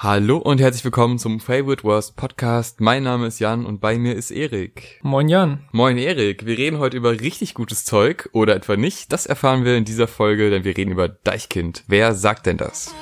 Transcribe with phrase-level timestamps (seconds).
[0.00, 2.80] Hallo und herzlich willkommen zum Favorite Worst Podcast.
[2.80, 5.00] Mein Name ist Jan und bei mir ist Erik.
[5.02, 5.64] Moin Jan.
[5.72, 6.46] Moin Erik.
[6.46, 9.12] Wir reden heute über richtig gutes Zeug oder etwa nicht.
[9.12, 11.82] Das erfahren wir in dieser Folge, denn wir reden über Deichkind.
[11.88, 12.94] Wer sagt denn das?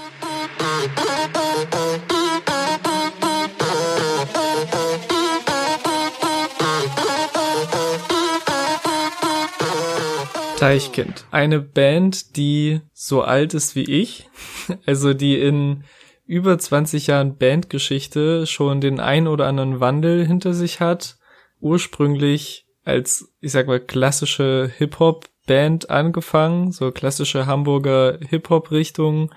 [10.58, 11.26] Deichkind.
[11.30, 14.30] Eine Band, die so alt ist wie ich.
[14.84, 15.84] Also die in
[16.26, 21.18] über 20 Jahren Bandgeschichte schon den ein oder anderen Wandel hinter sich hat.
[21.60, 29.32] Ursprünglich als, ich sag mal, klassische Hip-Hop-Band angefangen, so klassische Hamburger Hip-Hop-Richtung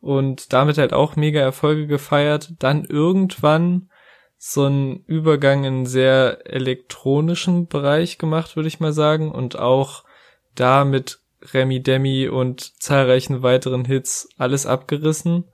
[0.00, 2.52] und damit halt auch mega Erfolge gefeiert.
[2.58, 3.90] Dann irgendwann
[4.36, 10.04] so ein Übergang in sehr elektronischen Bereich gemacht, würde ich mal sagen, und auch
[10.54, 11.20] da mit
[11.52, 15.44] Remy Demi und zahlreichen weiteren Hits alles abgerissen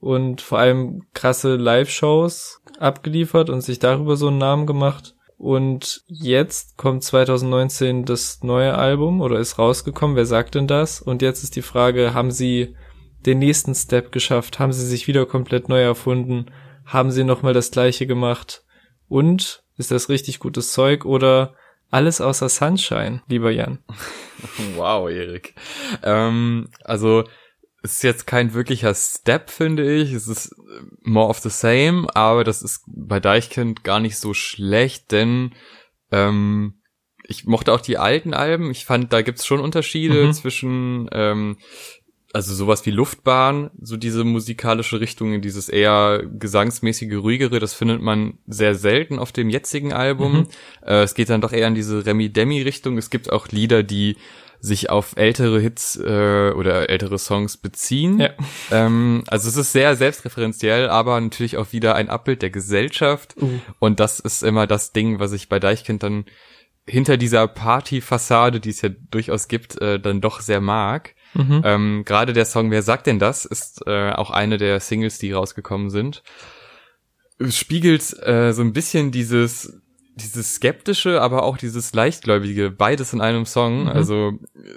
[0.00, 5.14] und vor allem krasse Live-Shows abgeliefert und sich darüber so einen Namen gemacht.
[5.38, 10.16] Und jetzt kommt 2019 das neue Album oder ist rausgekommen.
[10.16, 11.02] Wer sagt denn das?
[11.02, 12.74] Und jetzt ist die Frage, haben sie
[13.26, 14.58] den nächsten Step geschafft?
[14.58, 16.46] Haben sie sich wieder komplett neu erfunden?
[16.86, 18.64] Haben sie nochmal das gleiche gemacht?
[19.08, 21.54] Und ist das richtig gutes Zeug oder
[21.90, 23.78] alles außer Sunshine, lieber Jan?
[24.76, 25.54] Wow, Erik.
[26.02, 27.24] Ähm, also
[27.82, 30.12] ist jetzt kein wirklicher Step, finde ich.
[30.12, 30.54] Es ist
[31.02, 35.54] more of the same, aber das ist bei Deichkind gar nicht so schlecht, denn
[36.10, 36.80] ähm,
[37.28, 38.70] ich mochte auch die alten Alben.
[38.70, 40.32] Ich fand, da gibt's schon Unterschiede mhm.
[40.32, 41.58] zwischen, ähm,
[42.32, 48.38] also sowas wie Luftbahn, so diese musikalische Richtung, dieses eher gesangsmäßige, ruhigere, das findet man
[48.46, 50.32] sehr selten auf dem jetzigen Album.
[50.32, 50.48] Mhm.
[50.82, 52.98] Äh, es geht dann doch eher in diese Remi-Demi-Richtung.
[52.98, 54.16] Es gibt auch Lieder, die
[54.60, 58.20] sich auf ältere Hits äh, oder ältere Songs beziehen.
[58.20, 58.30] Ja.
[58.70, 63.34] Ähm, also es ist sehr selbstreferenziell, aber natürlich auch wieder ein Abbild der Gesellschaft.
[63.40, 63.60] Uh.
[63.78, 66.24] Und das ist immer das Ding, was ich bei Deichkind dann
[66.86, 71.14] hinter dieser Partyfassade, die es ja durchaus gibt, äh, dann doch sehr mag.
[71.34, 71.62] Mhm.
[71.64, 75.32] Ähm, Gerade der Song Wer sagt denn das ist äh, auch eine der Singles, die
[75.32, 76.22] rausgekommen sind.
[77.38, 79.80] Es spiegelt äh, so ein bisschen dieses
[80.16, 83.82] dieses skeptische, aber auch dieses leichtgläubige, beides in einem Song.
[83.82, 83.88] Mhm.
[83.88, 84.32] Also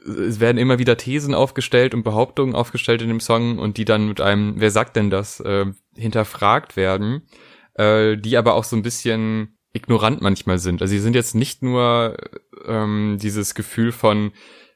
[0.06, 4.10] es werden immer wieder Thesen aufgestellt und Behauptungen aufgestellt in dem Song und die dann
[4.10, 7.22] mit einem, wer sagt denn das, äh, hinterfragt werden,
[7.76, 10.82] äh, die aber auch so ein bisschen ignorant manchmal sind.
[10.82, 12.18] Also sie sind jetzt nicht nur
[12.66, 14.32] ähm, dieses Gefühl von,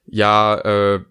[0.06, 1.02] ja, äh,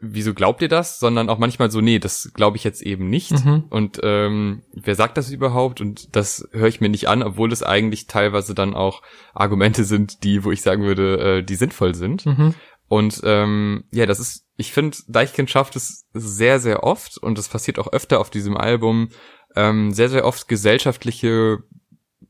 [0.00, 3.44] wieso glaubt ihr das, sondern auch manchmal so, nee, das glaube ich jetzt eben nicht.
[3.44, 3.64] Mhm.
[3.68, 5.80] Und ähm, wer sagt das überhaupt?
[5.80, 9.02] Und das höre ich mir nicht an, obwohl es eigentlich teilweise dann auch
[9.34, 12.26] Argumente sind, die, wo ich sagen würde, äh, die sinnvoll sind.
[12.26, 12.54] Mhm.
[12.88, 17.48] Und ähm, ja, das ist, ich finde, Deichkind schafft es sehr, sehr oft und das
[17.48, 19.10] passiert auch öfter auf diesem Album,
[19.54, 21.58] ähm, sehr, sehr oft gesellschaftliche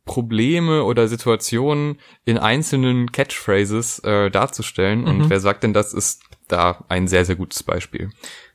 [0.04, 5.02] Probleme oder Situationen in einzelnen Catchphrases äh, darzustellen.
[5.02, 5.06] Mhm.
[5.06, 6.22] Und wer sagt denn, das ist
[6.52, 8.10] da ein sehr, sehr gutes Beispiel.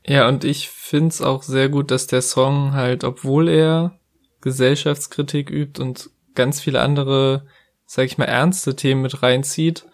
[0.05, 3.99] Ja, und ich find's auch sehr gut, dass der Song halt, obwohl er
[4.41, 7.47] Gesellschaftskritik übt und ganz viele andere,
[7.85, 9.85] sag ich mal, ernste Themen mit reinzieht,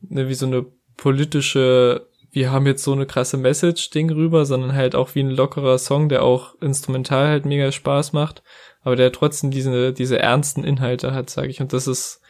[0.00, 0.66] ne, wie so eine
[0.96, 5.78] politische wir haben jetzt so eine krasse Message-Ding rüber, sondern halt auch wie ein lockerer
[5.78, 8.42] Song, der auch instrumental halt mega Spaß macht,
[8.82, 11.60] aber der trotzdem diese, diese ernsten Inhalte hat, sage ich.
[11.60, 12.20] Und das ist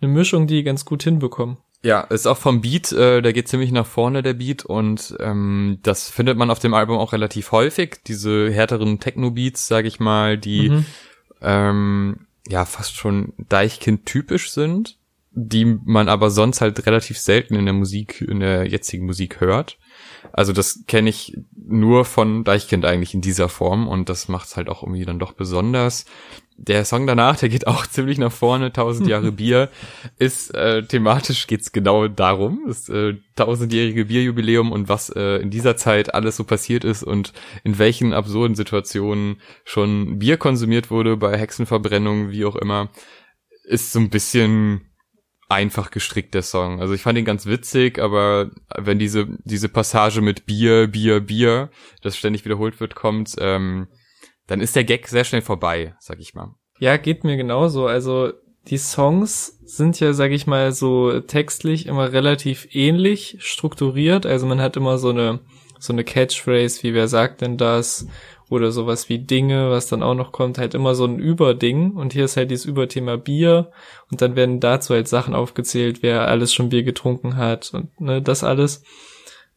[0.00, 1.58] eine Mischung, die ganz gut hinbekommen.
[1.84, 5.78] Ja, ist auch vom Beat, äh, der geht ziemlich nach vorne, der Beat, und ähm,
[5.82, 10.38] das findet man auf dem Album auch relativ häufig, diese härteren Techno-Beats, sage ich mal,
[10.38, 10.86] die mhm.
[11.40, 14.98] ähm, ja fast schon Deichkind-typisch sind
[15.34, 19.78] die man aber sonst halt relativ selten in der Musik, in der jetzigen Musik hört.
[20.32, 24.56] Also das kenne ich nur von Deichkind eigentlich in dieser Form und das macht es
[24.56, 26.04] halt auch irgendwie dann doch besonders.
[26.58, 29.70] Der Song danach, der geht auch ziemlich nach vorne, Tausend Jahre Bier,
[30.18, 35.76] ist äh, thematisch geht's genau darum, das äh, tausendjährige Bierjubiläum und was äh, in dieser
[35.76, 37.32] Zeit alles so passiert ist und
[37.64, 42.90] in welchen absurden Situationen schon Bier konsumiert wurde bei Hexenverbrennungen, wie auch immer
[43.64, 44.91] ist so ein bisschen
[45.52, 46.80] einfach gestrickt, der Song.
[46.80, 51.70] Also ich fand ihn ganz witzig, aber wenn diese, diese Passage mit Bier, Bier, Bier,
[52.02, 53.88] das ständig wiederholt wird, kommt, ähm,
[54.46, 56.54] dann ist der Gag sehr schnell vorbei, sag ich mal.
[56.78, 57.86] Ja, geht mir genauso.
[57.86, 58.32] Also
[58.68, 64.26] die Songs sind ja, sag ich mal, so textlich immer relativ ähnlich strukturiert.
[64.26, 65.40] Also man hat immer so eine,
[65.78, 68.06] so eine Catchphrase, wie wer sagt denn das?
[68.52, 71.92] Oder sowas wie Dinge, was dann auch noch kommt, halt immer so ein Überding.
[71.92, 73.70] Und hier ist halt dieses Überthema Bier.
[74.10, 78.20] Und dann werden dazu halt Sachen aufgezählt, wer alles schon Bier getrunken hat und ne,
[78.20, 78.84] das alles.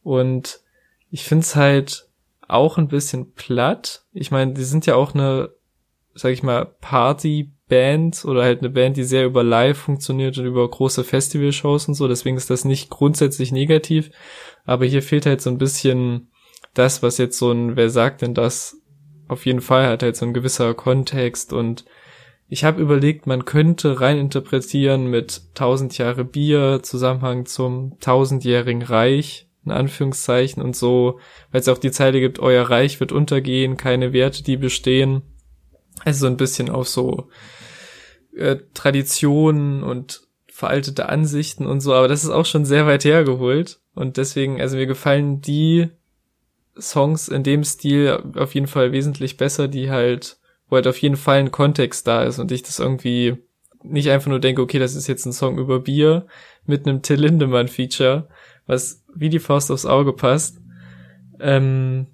[0.01, 0.61] Und
[1.11, 2.07] ich find's halt
[2.47, 4.05] auch ein bisschen platt.
[4.13, 5.49] Ich meine, die sind ja auch eine,
[6.13, 10.45] sag ich mal, Party Band oder halt eine Band, die sehr über Live funktioniert und
[10.45, 12.07] über große Festivalshows und so.
[12.07, 14.09] Deswegen ist das nicht grundsätzlich negativ.
[14.63, 16.31] Aber hier fehlt halt so ein bisschen
[16.73, 18.77] das, was jetzt so ein, wer sagt denn das,
[19.27, 21.85] auf jeden Fall hat halt so ein gewisser Kontext und
[22.47, 29.49] ich habe überlegt, man könnte rein interpretieren mit tausend Jahre Bier, Zusammenhang zum tausendjährigen Reich,
[29.65, 31.19] in Anführungszeichen und so,
[31.51, 35.23] weil es auch die Zeile gibt, euer Reich wird untergehen, keine Werte, die bestehen.
[36.03, 37.29] Also so ein bisschen auf so
[38.35, 43.79] äh, Traditionen und veraltete Ansichten und so, aber das ist auch schon sehr weit hergeholt.
[43.95, 45.89] Und deswegen, also mir gefallen die
[46.79, 50.37] Songs in dem Stil auf jeden Fall wesentlich besser, die halt,
[50.67, 53.37] wo halt auf jeden Fall ein Kontext da ist und ich das irgendwie
[53.83, 56.25] nicht einfach nur denke, okay, das ist jetzt ein Song über Bier
[56.65, 58.27] mit einem Till Lindemann Feature,
[58.65, 60.59] was wie die Faust aufs Auge passt.
[61.39, 62.07] Ähm,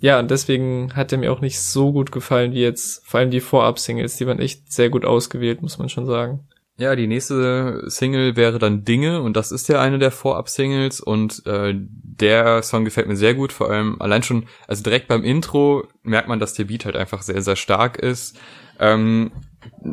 [0.00, 3.30] ja, und deswegen hat er mir auch nicht so gut gefallen wie jetzt, vor allem
[3.30, 6.48] die Vorab-Singles, die waren echt sehr gut ausgewählt, muss man schon sagen.
[6.80, 11.44] Ja, die nächste Single wäre dann Dinge und das ist ja eine der Vorab-Singles und
[11.44, 15.86] äh, der Song gefällt mir sehr gut, vor allem allein schon, also direkt beim Intro
[16.04, 18.40] merkt man, dass der Beat halt einfach sehr, sehr stark ist.
[18.78, 19.30] Ähm,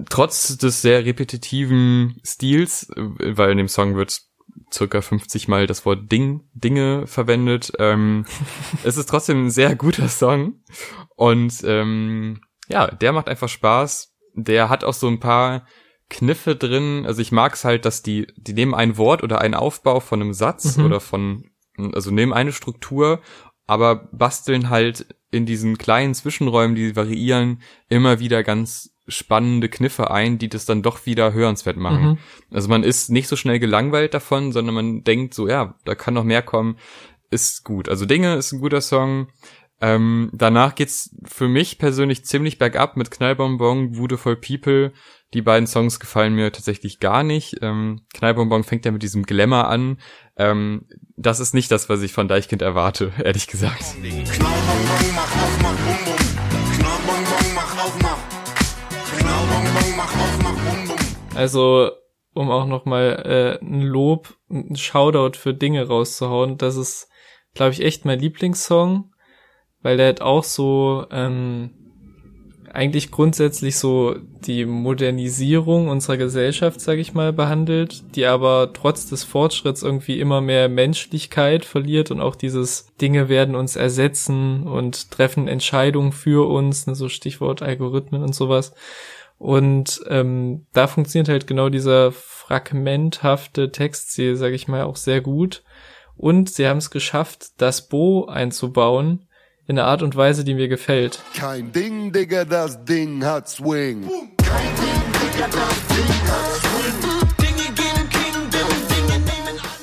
[0.09, 4.21] trotz des sehr repetitiven Stils, weil in dem Song wird
[4.71, 8.25] circa 50 Mal das Wort Ding, Dinge verwendet, ähm,
[8.85, 10.63] es ist trotzdem ein sehr guter Song
[11.17, 14.13] und ähm, ja, der macht einfach Spaß.
[14.35, 15.65] Der hat auch so ein paar
[16.09, 17.05] Kniffe drin.
[17.05, 20.21] Also ich mag es halt, dass die, die nehmen ein Wort oder einen Aufbau von
[20.21, 20.85] einem Satz mhm.
[20.85, 21.49] oder von,
[21.93, 23.21] also nehmen eine Struktur,
[23.65, 30.37] aber basteln halt in diesen kleinen Zwischenräumen, die variieren, immer wieder ganz spannende Kniffe ein,
[30.37, 32.03] die das dann doch wieder hörenswert machen.
[32.03, 32.17] Mhm.
[32.51, 36.13] Also man ist nicht so schnell gelangweilt davon, sondern man denkt so, ja, da kann
[36.13, 36.77] noch mehr kommen,
[37.29, 37.89] ist gut.
[37.89, 39.27] Also Dinge ist ein guter Song.
[39.79, 44.91] Ähm, danach geht's für mich persönlich ziemlich bergab mit Knallbonbon, Wudeful People.
[45.33, 47.57] Die beiden Songs gefallen mir tatsächlich gar nicht.
[47.61, 49.99] Ähm, Knallbonbon fängt ja mit diesem Glamour an.
[50.37, 53.83] Ähm, das ist nicht das, was ich von Deichkind erwarte, ehrlich gesagt.
[61.35, 61.91] Also,
[62.33, 67.09] um auch nochmal äh, ein Lob, ein Shoutout für Dinge rauszuhauen, das ist,
[67.53, 69.11] glaube ich, echt mein Lieblingssong
[69.81, 71.86] weil der hat auch so ähm,
[72.77, 79.23] eigentlich grundsätzlich so die Modernisierung unserer Gesellschaft, sag ich mal, behandelt, die aber trotz des
[79.23, 85.47] Fortschritts irgendwie immer mehr Menschlichkeit verliert und auch dieses Dinge werden uns ersetzen und treffen
[85.47, 88.75] Entscheidungen für uns, ne, so Stichwort Algorithmen und sowas.
[89.39, 95.63] Und ähm, da funktioniert halt genau dieser fragmenthafte Textstil, sag ich mal, auch sehr gut.
[96.15, 99.26] Und sie haben es geschafft, das Bo einzubauen,
[99.67, 101.21] in einer Art und Weise, die mir gefällt.
[101.35, 104.09] Kein Ding, Digga, das Ding hat Swing.
[104.37, 106.67] Kein Ding, Digga, das Ding hat Swing.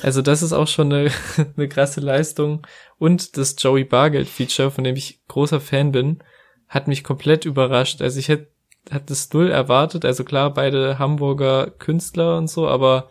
[0.05, 1.11] Also das ist auch schon eine,
[1.57, 2.67] eine krasse Leistung.
[2.99, 6.23] Und das Joey Bargeld-Feature, von dem ich großer Fan bin,
[6.69, 8.03] hat mich komplett überrascht.
[8.03, 8.53] Also ich hätte
[8.91, 10.05] hat das null erwartet.
[10.05, 13.09] Also klar, beide Hamburger Künstler und so, aber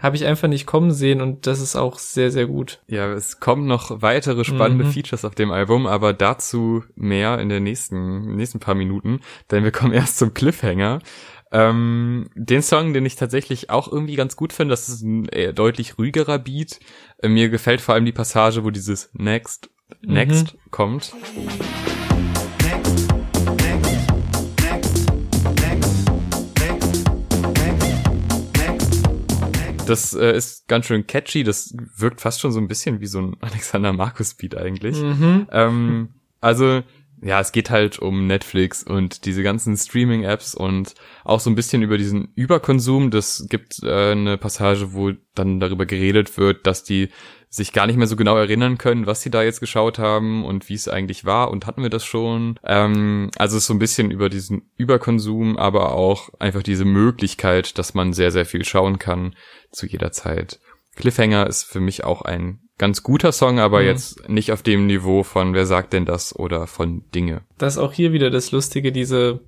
[0.00, 2.80] habe ich einfach nicht kommen sehen und das ist auch sehr, sehr gut.
[2.86, 4.92] Ja, es kommen noch weitere spannende mhm.
[4.92, 9.72] Features auf dem Album, aber dazu mehr in den nächsten, nächsten paar Minuten, denn wir
[9.72, 11.00] kommen erst zum Cliffhanger.
[11.52, 15.52] Ähm, den Song, den ich tatsächlich auch irgendwie ganz gut finde, das ist ein eher
[15.52, 16.78] deutlich ruhigerer Beat.
[17.18, 19.68] Äh, mir gefällt vor allem die Passage, wo dieses Next,
[20.02, 20.70] Next mhm.
[20.70, 21.12] kommt.
[29.90, 31.42] Das äh, ist ganz schön catchy.
[31.42, 35.00] Das wirkt fast schon so ein bisschen wie so ein Alexander Markus Beat eigentlich.
[35.00, 35.48] Mhm.
[35.50, 36.08] Ähm,
[36.40, 36.82] also
[37.22, 41.82] ja, es geht halt um Netflix und diese ganzen Streaming-Apps und auch so ein bisschen
[41.82, 43.10] über diesen Überkonsum.
[43.10, 47.10] Das gibt äh, eine Passage, wo dann darüber geredet wird, dass die
[47.52, 50.68] sich gar nicht mehr so genau erinnern können, was sie da jetzt geschaut haben und
[50.68, 52.58] wie es eigentlich war und hatten wir das schon.
[52.64, 57.76] Ähm, also es ist so ein bisschen über diesen Überkonsum, aber auch einfach diese Möglichkeit,
[57.76, 59.34] dass man sehr, sehr viel schauen kann
[59.72, 60.60] zu jeder Zeit.
[60.94, 63.86] Cliffhanger ist für mich auch ein ganz guter Song, aber mhm.
[63.86, 67.42] jetzt nicht auf dem Niveau von Wer sagt denn das oder von Dinge.
[67.58, 69.40] Das ist auch hier wieder das Lustige, diese,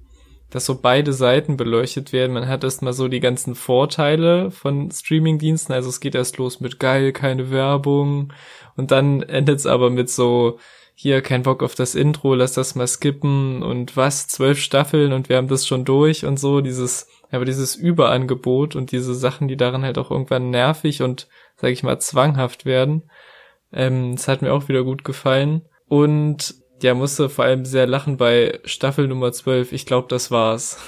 [0.50, 2.34] dass so beide Seiten beleuchtet werden.
[2.34, 5.74] Man hat erstmal so die ganzen Vorteile von Streamingdiensten.
[5.74, 8.34] Also es geht erst los mit geil, keine Werbung.
[8.76, 10.58] Und dann endet es aber mit so,
[10.94, 15.30] hier kein Bock auf das Intro, lass das mal skippen und was, zwölf Staffeln und
[15.30, 19.56] wir haben das schon durch und so, dieses, aber dieses Überangebot und diese Sachen, die
[19.56, 23.04] daran halt auch irgendwann nervig und, sag ich mal, zwanghaft werden.
[23.72, 25.62] Ähm, das hat mir auch wieder gut gefallen.
[25.88, 29.72] Und ja, musste vor allem sehr lachen bei Staffel Nummer 12.
[29.72, 30.78] Ich glaube, das war's.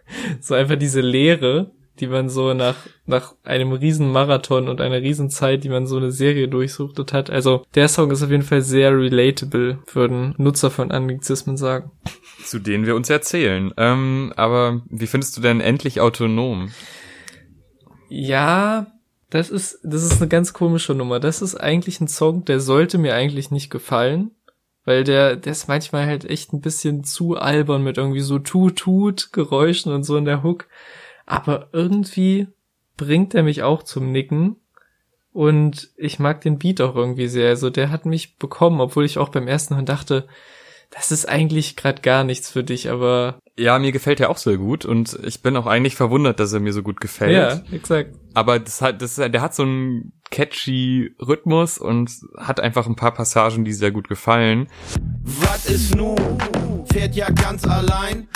[0.40, 1.70] so einfach diese Leere,
[2.00, 5.96] die man so nach, nach einem riesen Marathon und einer riesen Zeit, die man so
[5.96, 7.30] eine Serie durchsuchtet hat.
[7.30, 11.92] Also der Song ist auf jeden Fall sehr relatable, würden Nutzer von Anglizismen sagen.
[12.42, 13.72] Zu denen wir uns erzählen.
[13.76, 16.70] Ähm, aber wie findest du denn endlich autonom?
[18.08, 18.86] Ja,
[19.34, 21.18] das ist, das ist eine ganz komische Nummer.
[21.18, 24.30] Das ist eigentlich ein Song, der sollte mir eigentlich nicht gefallen.
[24.84, 29.32] Weil der, der ist manchmal halt echt ein bisschen zu albern mit irgendwie so tut-tut
[29.32, 30.68] Geräuschen und so in der Hook.
[31.26, 32.46] Aber irgendwie
[32.96, 34.54] bringt er mich auch zum Nicken.
[35.32, 37.48] Und ich mag den Beat auch irgendwie sehr.
[37.48, 40.28] Also der hat mich bekommen, obwohl ich auch beim ersten Mal dachte,
[40.90, 44.56] das ist eigentlich gerade gar nichts für dich, aber ja, mir gefällt er auch sehr
[44.56, 47.32] gut und ich bin auch eigentlich verwundert, dass er mir so gut gefällt.
[47.32, 48.14] Ja, exakt.
[48.34, 53.14] Aber das hat, das, der hat so einen catchy Rhythmus und hat einfach ein paar
[53.14, 54.68] Passagen, die sehr gut gefallen.
[55.24, 56.16] Was ist nun?
[56.92, 58.28] Fährt ja ganz allein.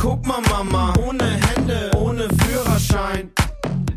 [0.00, 3.30] Guck mal, Mama, ohne Hände, ohne Führerschein.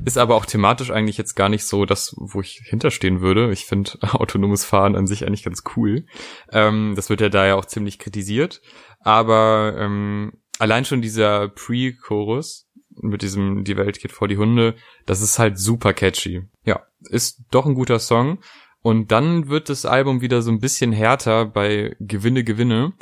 [0.05, 3.51] Ist aber auch thematisch eigentlich jetzt gar nicht so das, wo ich hinterstehen würde.
[3.51, 6.05] Ich finde autonomes Fahren an sich eigentlich ganz cool.
[6.51, 8.61] Ähm, das wird ja da ja auch ziemlich kritisiert.
[9.01, 12.67] Aber ähm, allein schon dieser Pre-Chorus
[13.01, 14.75] mit diesem Die Welt geht vor die Hunde,
[15.05, 16.43] das ist halt super catchy.
[16.65, 18.39] Ja, ist doch ein guter Song.
[18.81, 22.93] Und dann wird das Album wieder so ein bisschen härter bei Gewinne, Gewinne.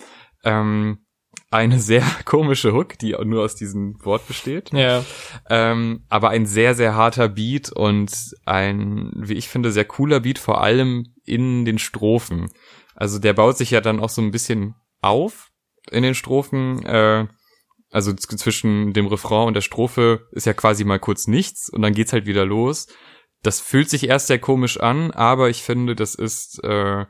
[0.43, 0.99] Ähm,
[1.49, 4.71] eine sehr komische Hook, die nur aus diesem Wort besteht.
[4.73, 5.03] Ja.
[5.49, 8.11] Ähm, aber ein sehr, sehr harter Beat und
[8.45, 12.49] ein, wie ich finde, sehr cooler Beat, vor allem in den Strophen.
[12.95, 15.51] Also der baut sich ja dann auch so ein bisschen auf
[15.91, 16.83] in den Strophen.
[16.85, 17.27] Äh,
[17.91, 21.93] also zwischen dem Refrain und der Strophe ist ja quasi mal kurz nichts und dann
[21.93, 22.87] geht's halt wieder los.
[23.43, 27.05] Das fühlt sich erst sehr komisch an, aber ich finde, das ist äh,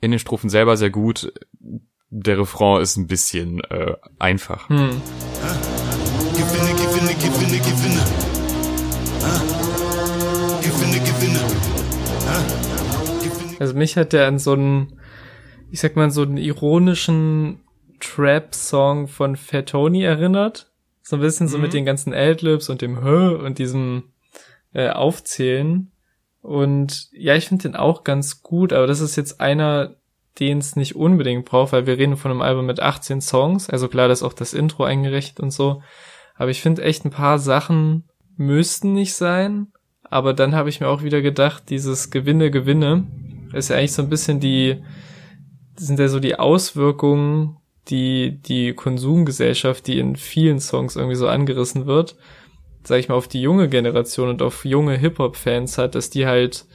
[0.00, 1.32] in den Strophen selber sehr gut.
[2.10, 4.68] Der Refrain ist ein bisschen äh, einfach.
[4.68, 5.00] Hm.
[6.32, 8.04] Gewinne, gewinne, gewinne, gewinne.
[10.62, 11.40] Gewinne, gewinne.
[13.60, 14.98] Also mich hat der an so einen,
[15.70, 17.60] ich sag mal, so einen ironischen
[18.00, 20.70] Trap-Song von Fatoni erinnert.
[21.02, 21.64] So ein bisschen so mhm.
[21.64, 24.12] mit den ganzen Adlibs und dem Hö und diesem
[24.72, 25.90] äh, Aufzählen.
[26.42, 29.96] Und ja, ich finde den auch ganz gut, aber das ist jetzt einer,
[30.38, 33.68] den es nicht unbedingt braucht, weil wir reden von einem Album mit 18 Songs.
[33.68, 35.82] Also klar, da ist auch das Intro eingerechnet und so.
[36.36, 39.68] Aber ich finde echt ein paar Sachen müssten nicht sein.
[40.04, 43.06] Aber dann habe ich mir auch wieder gedacht, dieses Gewinne, Gewinne
[43.52, 44.82] ist ja eigentlich so ein bisschen die,
[45.76, 47.56] sind ja so die Auswirkungen
[47.88, 52.16] die, die Konsumgesellschaft, die in vielen Songs irgendwie so angerissen wird,
[52.84, 56.66] sag ich mal, auf die junge Generation und auf junge Hip-Hop-Fans hat, dass die halt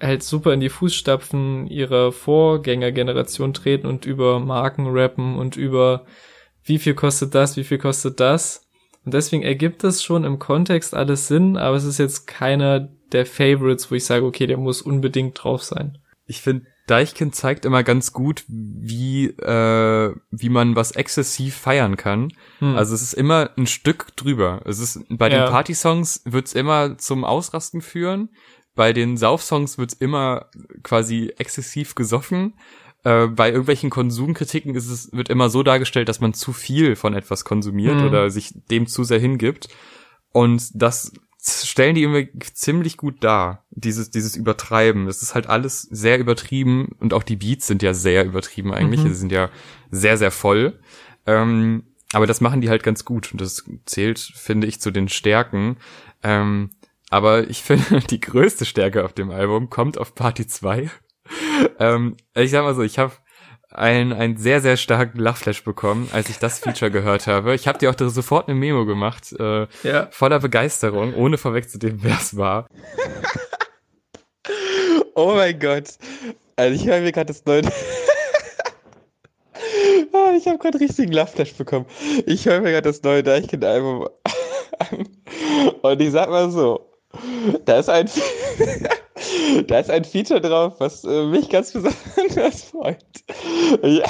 [0.00, 6.04] halt super in die Fußstapfen ihrer Vorgängergeneration treten und über Marken rappen und über
[6.64, 8.66] wie viel kostet das, wie viel kostet das.
[9.04, 13.26] Und deswegen ergibt das schon im Kontext alles Sinn, aber es ist jetzt keiner der
[13.26, 15.98] Favorites, wo ich sage, okay, der muss unbedingt drauf sein.
[16.26, 22.32] Ich finde Deichkind zeigt immer ganz gut, wie, äh, wie man was exzessiv feiern kann.
[22.58, 22.76] Hm.
[22.76, 24.60] Also es ist immer ein Stück drüber.
[24.66, 25.44] Es ist, bei ja.
[25.44, 28.28] den Party-Songs wird's immer zum Ausrasten führen.
[28.74, 30.50] Bei den Sauf-Songs wird's immer
[30.82, 32.54] quasi exzessiv gesoffen.
[33.02, 37.14] Äh, bei irgendwelchen Konsumkritiken ist es, wird immer so dargestellt, dass man zu viel von
[37.14, 38.06] etwas konsumiert hm.
[38.06, 39.68] oder sich dem zu sehr hingibt.
[40.32, 41.12] Und das
[41.44, 45.06] stellen die irgendwie ziemlich gut dar, dieses, dieses Übertreiben.
[45.06, 49.00] Das ist halt alles sehr übertrieben und auch die Beats sind ja sehr übertrieben eigentlich.
[49.00, 49.08] Mhm.
[49.08, 49.50] Sie sind ja
[49.90, 50.78] sehr, sehr voll.
[51.26, 55.08] Ähm, aber das machen die halt ganz gut und das zählt, finde ich, zu den
[55.08, 55.76] Stärken.
[56.22, 56.70] Ähm,
[57.10, 60.90] aber ich finde, die größte Stärke auf dem Album kommt auf Party 2.
[61.78, 63.12] ähm, ich sag mal so, ich habe
[63.74, 67.54] einen, einen sehr, sehr starken Lachflash bekommen, als ich das Feature gehört habe.
[67.54, 70.08] Ich habe dir auch sofort eine Memo gemacht, äh, ja.
[70.10, 72.66] voller Begeisterung, ohne vorwegzunehmen, wer es war.
[75.14, 75.90] oh mein Gott.
[76.56, 77.62] Also ich höre mir gerade das neue...
[80.12, 81.86] oh, ich habe gerade richtigen Lachflash bekommen.
[82.26, 84.08] Ich höre mir gerade das neue Deichkind-Album
[84.78, 85.08] an.
[85.82, 86.88] Und ich sag mal so,
[87.64, 88.08] da ist ein...
[89.66, 93.04] da ist ein Feature drauf, was äh, mich ganz besonders freut.
[93.82, 94.04] Ja.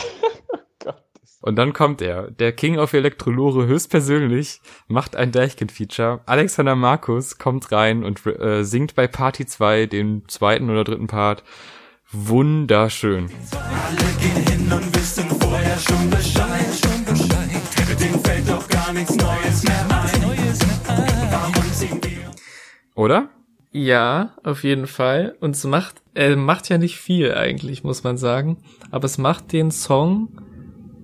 [1.40, 6.20] Und dann kommt er, der King of Elektrolore höchstpersönlich, macht ein Deichkind-Feature.
[6.24, 11.44] Alexander Markus kommt rein und äh, singt bei Party 2 den zweiten oder dritten Part.
[12.10, 13.30] Wunderschön.
[13.52, 16.64] Alle gehen hin und wissen vorher schon Bescheid.
[16.82, 18.00] Schon Bescheid.
[18.00, 20.14] Den fällt doch gar nichts Neues mehr ein.
[22.94, 23.28] Oder?
[23.76, 25.34] Ja, auf jeden Fall.
[25.40, 28.58] Und es macht, er macht ja nicht viel eigentlich, muss man sagen.
[28.92, 30.28] Aber es macht den Song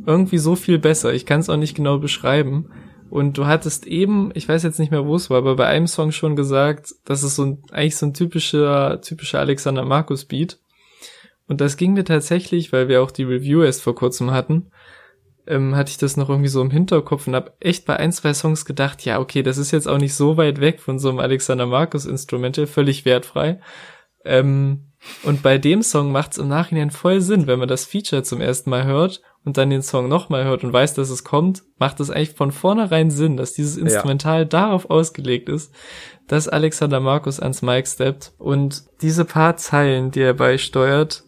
[0.07, 1.13] irgendwie so viel besser.
[1.13, 2.71] Ich kann es auch nicht genau beschreiben.
[3.11, 5.89] Und du hattest eben, ich weiß jetzt nicht mehr, wo es war, aber bei einem
[5.89, 10.61] Song schon gesagt, das ist so ein, eigentlich so ein typischer, typischer Alexander Markus Beat.
[11.49, 14.71] Und das ging mir tatsächlich, weil wir auch die Review erst vor kurzem hatten,
[15.51, 18.33] ähm, hatte ich das noch irgendwie so im Hinterkopf und habe echt bei ein, zwei
[18.33, 21.19] Songs gedacht, ja, okay, das ist jetzt auch nicht so weit weg von so einem
[21.19, 23.61] Alexander Markus Instrumental, völlig wertfrei.
[24.25, 24.93] Ähm,
[25.23, 28.41] und bei dem Song macht es im Nachhinein voll Sinn, wenn man das Feature zum
[28.41, 32.01] ersten Mal hört und dann den Song nochmal hört und weiß, dass es kommt, macht
[32.01, 34.45] es eigentlich von vornherein Sinn, dass dieses Instrumental ja.
[34.45, 35.75] darauf ausgelegt ist,
[36.29, 41.25] dass Alexander Markus ans Mic steppt und diese paar Zeilen, die er beisteuert,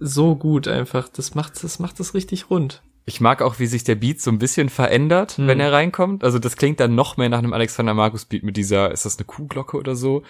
[0.00, 1.08] so gut einfach.
[1.08, 2.82] Das macht, das macht es richtig rund.
[3.04, 5.46] Ich mag auch, wie sich der Beat so ein bisschen verändert, hm.
[5.48, 6.22] wenn er reinkommt.
[6.22, 9.18] Also das klingt dann noch mehr nach einem Alexander Markus Beat mit dieser, ist das
[9.18, 10.22] eine Kuhglocke oder so,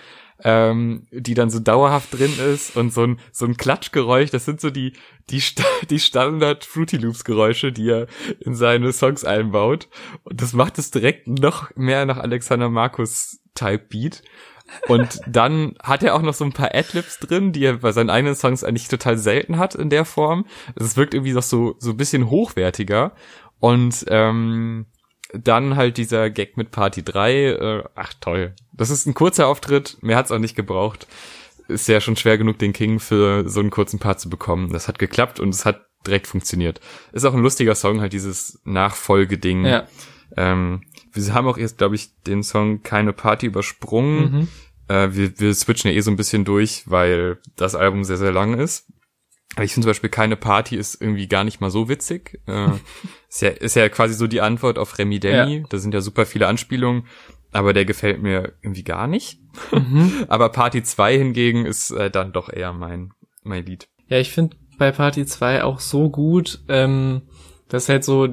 [0.42, 4.30] ähm, die dann so dauerhaft drin ist und so ein so ein Klatschgeräusch.
[4.30, 4.94] Das sind so die
[5.30, 5.42] die
[5.90, 8.06] die Standard Fruity Loops Geräusche, die er
[8.40, 9.88] in seine Songs einbaut.
[10.24, 14.22] Und das macht es direkt noch mehr nach Alexander Markus Type Beat.
[14.88, 18.10] Und dann hat er auch noch so ein paar Adlibs drin, die er bei seinen
[18.10, 20.46] eigenen Songs eigentlich total selten hat in der Form.
[20.74, 23.12] Es wirkt irgendwie noch so, so ein bisschen hochwertiger.
[23.60, 24.86] Und ähm,
[25.32, 27.32] dann halt dieser Gag mit Party 3.
[27.32, 28.54] Äh, ach toll.
[28.72, 31.06] Das ist ein kurzer Auftritt, mehr hat's auch nicht gebraucht.
[31.68, 34.72] Ist ja schon schwer genug, den King für so einen kurzen Part zu bekommen.
[34.72, 36.80] Das hat geklappt und es hat direkt funktioniert.
[37.12, 39.64] Ist auch ein lustiger Song, halt dieses Nachfolgeding.
[39.64, 39.86] Ja.
[40.36, 44.32] Ähm, wir haben auch jetzt, glaube ich, den Song Keine Party übersprungen.
[44.32, 44.48] Mhm.
[44.88, 48.32] Äh, wir, wir switchen ja eh so ein bisschen durch, weil das Album sehr, sehr
[48.32, 48.88] lang ist.
[49.54, 52.40] Aber ich finde zum Beispiel Keine Party ist irgendwie gar nicht mal so witzig.
[52.46, 52.68] Äh,
[53.28, 55.56] ist, ja, ist ja quasi so die Antwort auf Remy Demi.
[55.58, 55.64] Ja.
[55.68, 57.06] Da sind ja super viele Anspielungen.
[57.52, 59.40] Aber der gefällt mir irgendwie gar nicht.
[59.72, 60.24] Mhm.
[60.28, 63.88] aber Party 2 hingegen ist äh, dann doch eher mein, mein Lied.
[64.08, 67.22] Ja, ich finde bei Party 2 auch so gut, ähm,
[67.68, 68.28] dass halt so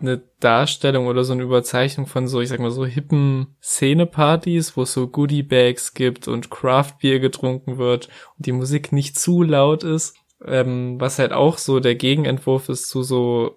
[0.00, 4.82] eine Darstellung oder so eine Überzeichnung von so, ich sag mal so hippen Szenepartys, wo
[4.82, 10.16] es so Goodie-Bags gibt und Craft-Bier getrunken wird und die Musik nicht zu laut ist,
[10.44, 13.56] ähm, was halt auch so der Gegenentwurf ist zu so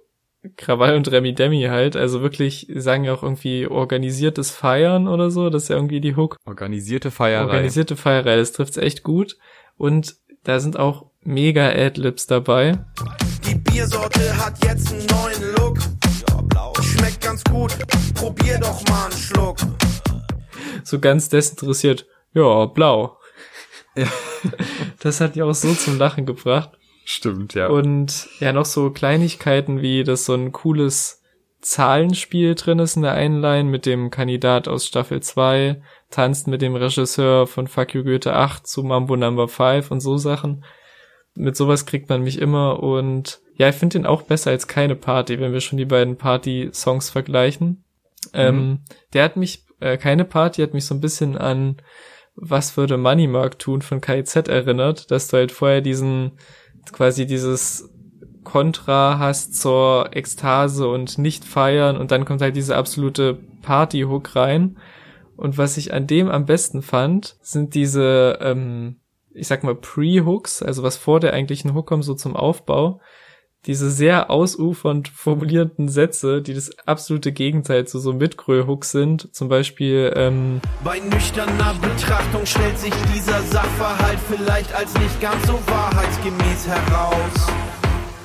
[0.56, 5.50] Krawall und Remi Demi halt, also wirklich, sagen ja auch irgendwie organisiertes Feiern oder so,
[5.50, 6.38] das ist ja irgendwie die Hook.
[6.46, 7.46] Organisierte Feierei.
[7.46, 9.38] Organisierte Feierei, das trifft's echt gut
[9.76, 12.80] und da sind auch mega Adlibs dabei.
[13.46, 15.78] Die Biersorte hat jetzt einen neuen Look
[16.84, 17.78] schmeckt ganz gut.
[18.14, 19.58] Probier doch mal einen Schluck.
[20.84, 22.06] So ganz desinteressiert.
[22.34, 23.18] Ja, blau.
[23.96, 24.08] Ja.
[25.00, 26.72] Das hat die auch so zum Lachen gebracht.
[27.06, 27.68] Stimmt, ja.
[27.68, 31.22] Und ja, noch so Kleinigkeiten wie, dass so ein cooles
[31.62, 36.62] Zahlenspiel drin ist in der einen Line mit dem Kandidat aus Staffel 2, tanzt mit
[36.62, 40.66] dem Regisseur von Fuck You Goethe 8 zu Mambo Number 5 und so Sachen.
[41.34, 44.96] Mit sowas kriegt man mich immer und ja, ich finde den auch besser als keine
[44.96, 47.84] Party, wenn wir schon die beiden Party-Songs vergleichen.
[48.34, 48.62] Ähm, mhm.
[48.62, 48.80] Ähm,
[49.14, 51.78] der hat mich, äh, keine Party hat mich so ein bisschen an
[52.36, 56.34] Was würde Moneymark tun von KIZ erinnert, dass du halt vorher diesen,
[56.92, 57.90] quasi dieses
[58.44, 64.78] Kontra hast zur Ekstase und nicht feiern und dann kommt halt diese absolute Party-Hook rein.
[65.36, 68.98] Und was ich an dem am besten fand, sind diese, ähm,
[69.34, 73.02] ich sag mal, Pre-Hooks, also was vor der eigentlichen Hook kommt, so zum Aufbau,
[73.66, 79.34] diese sehr ausufernd formulierten Sätze, die das absolute Gegenteil zu so Mitgröl-Hooks sind.
[79.36, 85.54] Zum Beispiel, ähm, Bei nüchterner Betrachtung stellt sich dieser Sachverhalt vielleicht als nicht ganz so
[85.54, 87.48] wahrheitsgemäß heraus.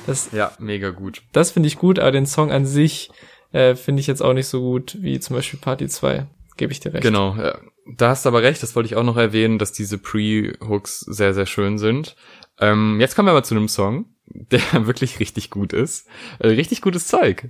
[0.05, 1.23] Das, ja, mega gut.
[1.31, 3.09] Das finde ich gut, aber den Song an sich
[3.51, 6.27] äh, finde ich jetzt auch nicht so gut wie zum Beispiel Party 2.
[6.57, 7.03] Gebe ich dir recht.
[7.03, 7.57] Genau, ja.
[7.97, 11.33] Da hast du aber recht, das wollte ich auch noch erwähnen, dass diese Pre-Hooks sehr,
[11.33, 12.15] sehr schön sind.
[12.59, 16.07] Ähm, jetzt kommen wir aber zu einem Song, der wirklich richtig gut ist.
[16.39, 17.49] Äh, richtig gutes Zeug.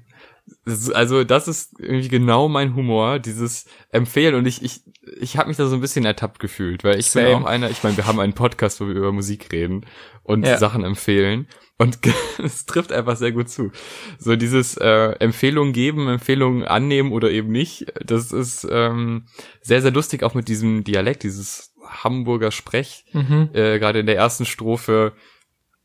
[0.93, 4.81] Also das ist irgendwie genau mein Humor, dieses Empfehlen und ich ich
[5.17, 7.27] ich habe mich da so ein bisschen ertappt gefühlt, weil ich Same.
[7.27, 9.86] bin auch einer, ich meine, wir haben einen Podcast, wo wir über Musik reden
[10.23, 10.57] und ja.
[10.57, 11.99] Sachen empfehlen und
[12.43, 13.71] es trifft einfach sehr gut zu.
[14.19, 19.27] So dieses äh, Empfehlungen geben, Empfehlungen annehmen oder eben nicht, das ist ähm,
[19.62, 23.49] sehr sehr lustig auch mit diesem Dialekt, dieses Hamburger Sprech, mhm.
[23.53, 25.13] äh, gerade in der ersten Strophe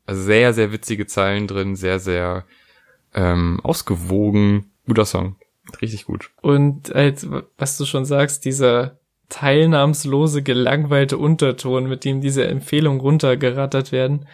[0.09, 2.45] also sehr, sehr witzige Zeilen drin, sehr, sehr
[3.13, 4.71] ähm, ausgewogen.
[4.87, 5.35] Guter Song.
[5.81, 6.31] Richtig gut.
[6.41, 8.97] Und halt, was du schon sagst, dieser
[9.29, 14.25] teilnahmslose, gelangweilte Unterton, mit dem diese Empfehlungen runtergerattert werden,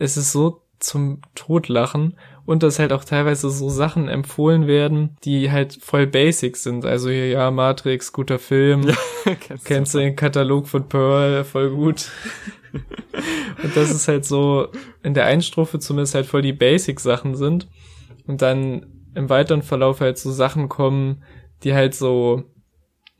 [0.00, 5.52] es ist so zum Totlachen und dass halt auch teilweise so Sachen empfohlen werden, die
[5.52, 6.84] halt voll basic sind.
[6.84, 8.88] Also hier, ja, Matrix, guter Film.
[8.88, 8.96] Ja,
[9.40, 12.10] kennst, kennst du den Katalog von Pearl, voll gut.
[13.62, 14.68] Und das ist halt so,
[15.02, 17.68] in der einen Strophe zumindest halt voll die Basic-Sachen sind.
[18.26, 21.22] Und dann im weiteren Verlauf halt so Sachen kommen,
[21.62, 22.44] die halt so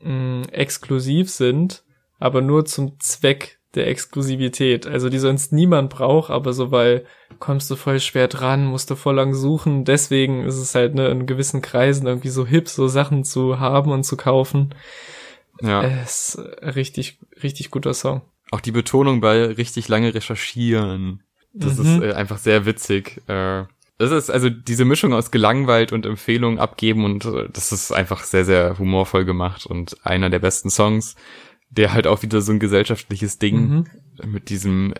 [0.01, 1.83] mh, mm, exklusiv sind,
[2.19, 4.87] aber nur zum Zweck der Exklusivität.
[4.87, 7.05] Also die sonst niemand braucht, aber so weil
[7.39, 9.83] kommst du voll schwer dran, musst du voll lang suchen.
[9.85, 13.91] Deswegen ist es halt ne, in gewissen Kreisen irgendwie so hip, so Sachen zu haben
[13.91, 14.73] und zu kaufen.
[15.61, 15.83] Ja.
[15.83, 16.39] Es ist
[16.75, 18.21] richtig, richtig guter Song.
[18.51, 21.23] Auch die Betonung bei richtig lange recherchieren.
[21.53, 21.85] Das mhm.
[21.85, 23.21] ist äh, einfach sehr witzig.
[23.27, 23.63] Äh,
[23.97, 28.23] das ist also diese Mischung aus gelangweilt und Empfehlungen abgeben und äh, das ist einfach
[28.23, 31.15] sehr, sehr humorvoll gemacht und einer der besten Songs,
[31.69, 34.31] der halt auch wieder so ein gesellschaftliches Ding mhm.
[34.31, 34.93] mit diesem,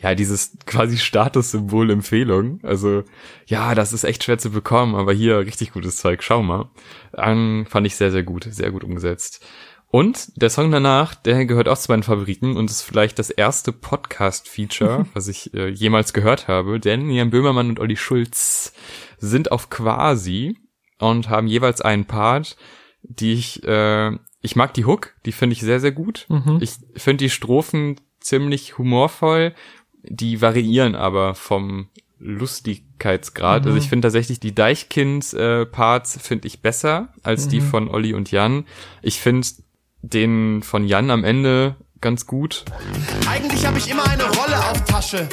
[0.00, 2.60] ja, dieses quasi Statussymbol Empfehlung.
[2.62, 3.02] Also,
[3.46, 6.70] ja, das ist echt schwer zu bekommen, aber hier richtig gutes Zeug, schau mal.
[7.12, 9.44] An, fand ich sehr, sehr gut, sehr gut umgesetzt.
[9.90, 13.72] Und der Song danach, der gehört auch zu meinen Favoriten und ist vielleicht das erste
[13.72, 18.74] Podcast-Feature, was ich äh, jemals gehört habe, denn Jan Böhmermann und Olli Schulz
[19.16, 20.58] sind auf Quasi
[20.98, 22.56] und haben jeweils einen Part,
[23.02, 26.26] die ich, äh, ich mag die Hook, die finde ich sehr, sehr gut.
[26.28, 26.58] Mhm.
[26.60, 29.54] Ich finde die Strophen ziemlich humorvoll,
[30.02, 33.60] die variieren aber vom Lustigkeitsgrad.
[33.60, 33.74] Also mhm.
[33.74, 37.50] Also ich finde tatsächlich die Deichkind-Parts äh, finde ich besser als mhm.
[37.50, 38.66] die von Olli und Jan.
[39.02, 39.46] Ich finde
[40.02, 42.64] den von Jan am Ende ganz gut.
[43.28, 45.28] Eigentlich habe ich immer eine Rolle auf Tasche.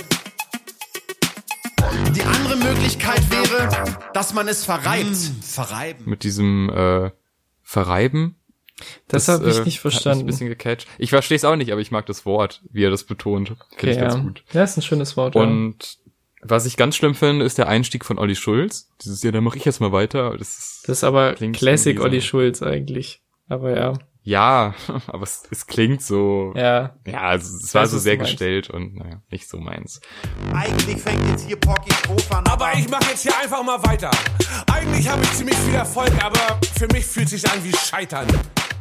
[2.15, 3.69] Die andere Möglichkeit wäre,
[4.13, 5.05] dass man es verreibt.
[5.05, 6.03] Hm, verreiben.
[6.09, 7.11] Mit diesem äh,
[7.61, 8.37] Verreiben.
[9.07, 10.23] Das, das habe ich äh, nicht verstanden.
[10.23, 10.87] ein bisschen gecatcht.
[10.97, 13.49] Ich verstehe es auch nicht, aber ich mag das Wort, wie er das betont.
[13.49, 14.19] Finde okay, ich ganz ja.
[14.19, 14.43] gut.
[14.51, 15.35] Ja, ist ein schönes Wort.
[15.35, 16.49] Und ja.
[16.49, 18.89] was ich ganz schlimm finde, ist der Einstieg von Olli Schulz.
[19.01, 20.35] Dieses Jahr, da mache ich jetzt mal weiter.
[20.37, 23.21] Das ist, das ist aber Classic Olli Schulz eigentlich.
[23.47, 23.93] Aber ja.
[24.25, 24.73] Ja,
[25.07, 26.51] aber es, es klingt so.
[26.55, 26.95] Ja.
[27.05, 30.01] Ja, also es war so sehr gestellt und naja, nicht so meins.
[30.51, 32.43] Eigentlich fängt jetzt hier Pocky Prof an.
[32.47, 34.09] Aber ich mache jetzt hier einfach mal weiter.
[34.73, 38.25] Eigentlich habe ich ziemlich viel Erfolg, aber für mich fühlt sich an wie Scheitern.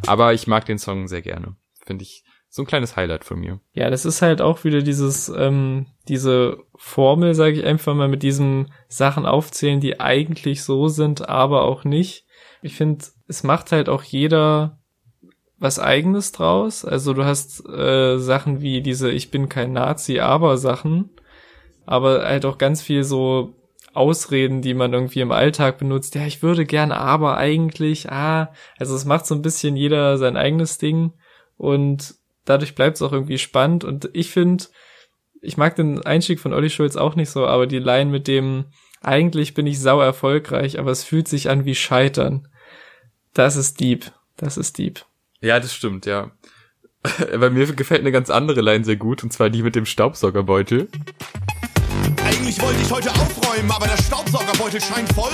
[0.07, 1.55] Aber ich mag den Song sehr gerne.
[1.85, 3.61] Finde ich so ein kleines Highlight von mir.
[3.73, 8.23] Ja, das ist halt auch wieder dieses, ähm, diese Formel, sage ich einfach mal, mit
[8.23, 12.25] diesen Sachen aufzählen, die eigentlich so sind, aber auch nicht.
[12.63, 14.79] Ich finde, es macht halt auch jeder
[15.59, 16.85] was eigenes draus.
[16.85, 21.11] Also du hast äh, Sachen wie diese Ich bin kein Nazi, aber Sachen,
[21.87, 23.55] aber halt auch ganz viel so
[23.93, 26.17] Ausreden, die man irgendwie im Alltag benutzt.
[26.17, 30.37] Ja, ich würde gerne, aber eigentlich, ah, also es macht so ein bisschen jeder sein
[30.37, 31.13] eigenes Ding
[31.57, 34.65] und dadurch bleibt es auch irgendwie spannend und ich finde,
[35.41, 38.67] ich mag den Einstieg von Olli Schulz auch nicht so, aber die Line mit dem
[39.01, 42.49] eigentlich bin ich sau erfolgreich, aber es fühlt sich an wie Scheitern.
[43.35, 44.11] Das ist deep.
[44.37, 45.05] Das ist deep.
[45.45, 46.31] Ja, das stimmt, ja.
[47.39, 50.89] Bei mir gefällt eine ganz andere Line sehr gut, und zwar die mit dem Staubsaugerbeutel.
[52.25, 55.33] Eigentlich wollte ich heute aufräumen, aber der Staubsaugerbeutel scheint voll.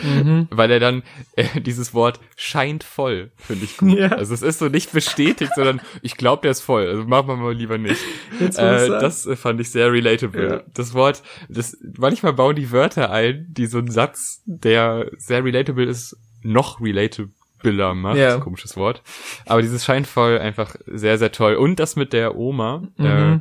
[0.00, 0.46] Mhm.
[0.50, 1.02] Weil er dann
[1.34, 3.98] äh, dieses Wort scheint voll, finde ich gut.
[3.98, 4.08] Ja.
[4.10, 6.86] Also es ist so nicht bestätigt, sondern ich glaube, der ist voll.
[6.86, 8.00] Also machen wir mal lieber nicht.
[8.38, 10.48] Jetzt äh, das äh, fand ich sehr relatable.
[10.48, 10.62] Ja.
[10.72, 15.84] Das Wort, das manchmal bauen die Wörter ein, die so ein Satz, der sehr relatable
[15.84, 18.16] ist, noch relatable Biller macht.
[18.16, 18.38] Ja.
[18.38, 19.02] Komisches Wort.
[19.46, 21.54] Aber dieses scheint voll einfach sehr, sehr toll.
[21.54, 22.82] Und das mit der Oma.
[22.96, 23.06] Mhm.
[23.06, 23.40] Äh,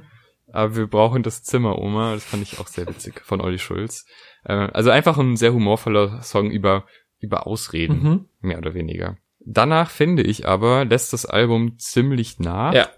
[0.53, 2.13] aber wir brauchen das Zimmer, Oma.
[2.13, 4.05] Das fand ich auch sehr witzig von Olli Schulz.
[4.43, 6.85] Äh, also einfach ein sehr humorvoller Song über,
[7.19, 8.03] über Ausreden.
[8.03, 8.25] Mhm.
[8.41, 9.17] Mehr oder weniger.
[9.39, 12.73] Danach finde ich aber, lässt das Album ziemlich nach.
[12.73, 12.89] Ja.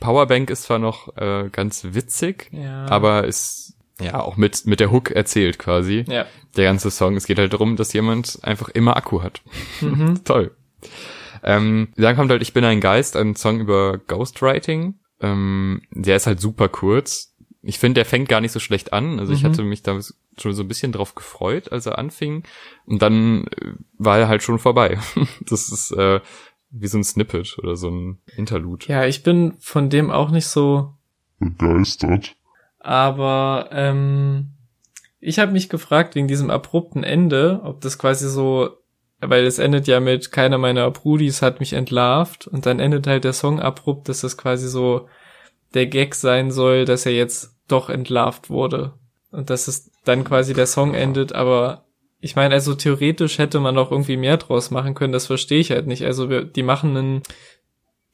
[0.00, 2.86] Powerbank ist zwar noch äh, ganz witzig, ja.
[2.86, 6.04] aber ist ja auch mit mit der Hook erzählt quasi.
[6.06, 6.26] Ja.
[6.56, 7.16] Der ganze Song.
[7.16, 9.40] Es geht halt darum, dass jemand einfach immer Akku hat.
[9.80, 10.20] Mhm.
[10.24, 10.54] Toll.
[11.42, 14.94] Ähm, dann kommt halt Ich bin ein Geist, ein Song über Ghostwriting.
[15.20, 17.32] Ähm, der ist halt super kurz.
[17.62, 19.18] ich finde, der fängt gar nicht so schlecht an.
[19.18, 19.46] Also ich Mhm.
[19.48, 19.98] hatte mich da
[20.38, 22.44] schon so ein bisschen drauf gefreut, als er anfing.
[22.84, 24.98] Und dann äh, war er halt schon vorbei.
[25.48, 26.20] Das ist äh,
[26.70, 28.86] wie so ein Snippet oder so ein Interlude.
[28.88, 30.92] Ja, ich bin von dem auch nicht so
[31.38, 32.36] begeistert.
[32.80, 34.50] Aber ähm,
[35.20, 38.70] ich habe mich gefragt wegen diesem abrupten Ende, ob das quasi so,
[39.20, 43.24] weil es endet ja mit keiner meiner Brudis hat mich entlarvt und dann endet halt
[43.24, 45.08] der Song abrupt, dass das quasi so
[45.74, 48.94] der Gag sein soll, dass er jetzt doch entlarvt wurde
[49.30, 51.84] und dass es dann quasi der Song endet, aber
[52.20, 55.70] ich meine, also theoretisch hätte man auch irgendwie mehr draus machen können, das verstehe ich
[55.70, 56.04] halt nicht.
[56.04, 57.22] Also wir, die machen einen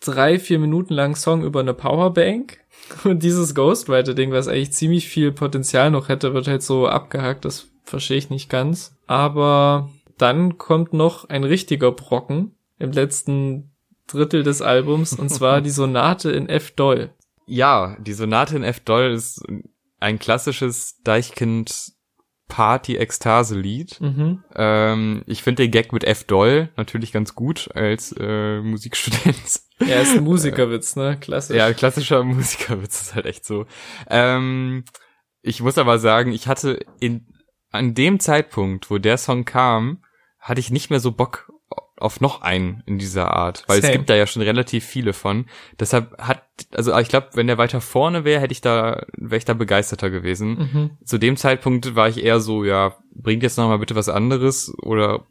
[0.00, 2.58] drei, vier Minuten langen Song über eine Powerbank
[3.04, 7.44] und dieses Ghostwriter-Ding, was eigentlich ziemlich viel Potenzial noch hätte, wird halt so abgehackt.
[7.44, 8.96] Das verstehe ich nicht ganz.
[9.06, 9.90] Aber
[10.22, 13.72] dann kommt noch ein richtiger Brocken im letzten
[14.06, 17.10] Drittel des Albums und zwar die Sonate in F-Doll.
[17.46, 19.42] Ja, die Sonate in F-Doll ist
[19.98, 21.92] ein klassisches Deichkind
[22.48, 24.00] Party-Ekstase-Lied.
[24.00, 24.44] Mhm.
[24.54, 29.60] Ähm, ich finde den Gag mit F-Doll natürlich ganz gut als äh, Musikstudent.
[29.78, 31.18] Er ist ein Musikerwitz, ne?
[31.20, 31.56] Klassisch.
[31.56, 33.66] Ja, klassischer Musikerwitz ist halt echt so.
[34.08, 34.84] Ähm,
[35.40, 37.26] ich muss aber sagen, ich hatte in
[37.72, 40.04] an dem Zeitpunkt, wo der Song kam,
[40.42, 41.50] hatte ich nicht mehr so Bock
[41.96, 43.92] auf noch einen in dieser Art, weil Same.
[43.92, 45.46] es gibt da ja schon relativ viele von.
[45.78, 49.44] Deshalb hat, also ich glaube, wenn der weiter vorne wäre, hätte ich da, wäre ich
[49.44, 50.48] da begeisterter gewesen.
[50.58, 50.90] Mhm.
[51.04, 54.74] Zu dem Zeitpunkt war ich eher so, ja, bringt jetzt noch mal bitte was anderes
[54.82, 55.24] oder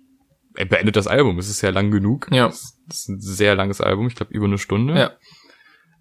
[0.56, 1.38] er beendet das Album.
[1.39, 2.28] Es ist ja lang genug.
[2.32, 2.47] Ja.
[2.47, 4.97] Das ist ein sehr langes Album, ich glaube über eine Stunde.
[4.97, 5.12] Ja.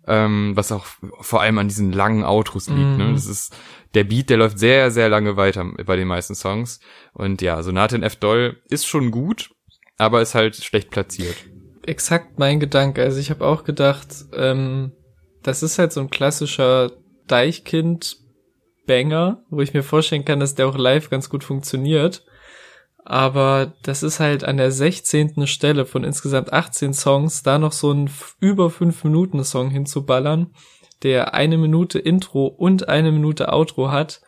[0.07, 0.87] Ähm, was auch
[1.21, 2.81] vor allem an diesen langen Outros liegt.
[2.81, 2.97] Mhm.
[2.97, 3.13] Ne?
[3.13, 3.55] Das ist
[3.95, 6.81] der Beat, der läuft sehr, sehr lange weiter bei den meisten Songs.
[7.13, 9.51] Und ja, Sonate in F-Doll ist schon gut,
[9.99, 11.37] aber ist halt schlecht platziert.
[11.87, 13.03] exakt mein Gedanke.
[13.03, 14.93] Also ich habe auch gedacht, ähm,
[15.43, 16.93] das ist halt so ein klassischer
[17.27, 22.25] Deichkind-Banger, wo ich mir vorstellen kann, dass der auch live ganz gut funktioniert.
[23.05, 25.47] Aber das ist halt an der 16.
[25.47, 28.11] Stelle von insgesamt 18 Songs, da noch so einen
[28.41, 30.51] über 5 Minuten Song hinzuballern,
[31.03, 34.21] der eine Minute Intro und eine Minute Outro hat.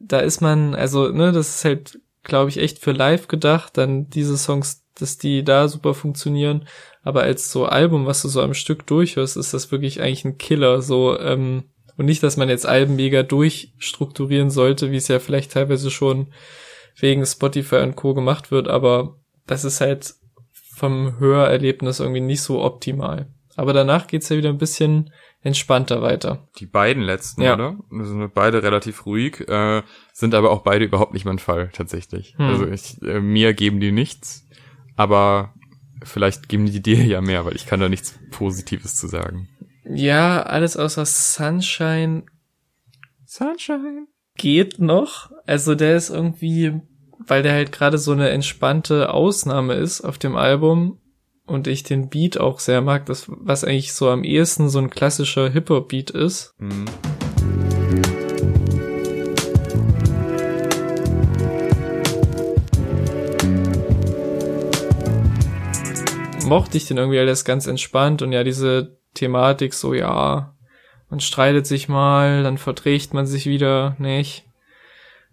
[0.00, 4.08] Da ist man, also, ne, das ist halt, glaube ich, echt für live gedacht, dann
[4.08, 6.66] diese Songs, dass die da super funktionieren.
[7.02, 10.38] Aber als so Album, was du so am Stück durchhörst, ist das wirklich eigentlich ein
[10.38, 10.82] Killer.
[10.82, 11.64] So, ähm,
[11.96, 16.28] und nicht, dass man jetzt Alben mega durchstrukturieren sollte, wie es ja vielleicht teilweise schon
[17.00, 18.14] wegen Spotify und Co.
[18.14, 20.14] gemacht wird, aber das ist halt
[20.74, 23.26] vom Hörerlebnis irgendwie nicht so optimal.
[23.56, 25.10] Aber danach geht's ja wieder ein bisschen
[25.42, 26.48] entspannter weiter.
[26.58, 27.54] Die beiden letzten, Ja.
[27.54, 27.76] oder?
[28.04, 29.82] Sind beide relativ ruhig, äh,
[30.12, 32.34] sind aber auch beide überhaupt nicht mein Fall, tatsächlich.
[32.36, 32.46] Hm.
[32.46, 34.46] Also ich, äh, mir geben die nichts,
[34.96, 35.54] aber
[36.04, 39.48] vielleicht geben die dir ja mehr, weil ich kann da nichts Positives zu sagen.
[39.90, 42.24] Ja, alles außer Sunshine
[43.26, 44.06] Sunshine.
[44.38, 45.30] Geht noch.
[45.44, 46.80] Also der ist irgendwie,
[47.18, 50.98] weil der halt gerade so eine entspannte Ausnahme ist auf dem Album
[51.46, 54.90] und ich den Beat auch sehr mag, das was eigentlich so am ehesten so ein
[54.90, 56.54] klassischer Hip-Hop-Beat ist.
[56.58, 56.86] Mhm.
[66.48, 70.56] mochte ich den irgendwie alles ganz entspannt und ja, diese Thematik so, ja,
[71.10, 74.44] man streitet sich mal, dann verträgt man sich wieder nicht.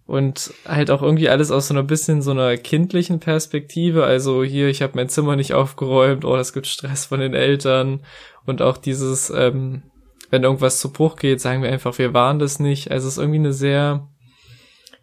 [0.06, 4.04] Und halt auch irgendwie alles aus so einer bisschen so einer kindlichen Perspektive.
[4.04, 8.02] Also hier, ich habe mein Zimmer nicht aufgeräumt, oh, das gibt Stress von den Eltern.
[8.46, 9.82] Und auch dieses, ähm,
[10.30, 12.92] wenn irgendwas zu Bruch geht, sagen wir einfach, wir waren das nicht.
[12.92, 14.08] Also es ist irgendwie eine sehr